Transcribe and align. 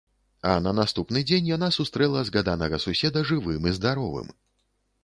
А 0.51 0.53
на 0.67 0.71
наступны 0.79 1.23
дзень 1.31 1.51
яна 1.51 1.69
сустрэла 1.77 2.25
згаданага 2.31 2.81
суседа 2.87 3.19
жывым 3.35 3.61
і 3.71 3.77
здаровым. 3.79 4.27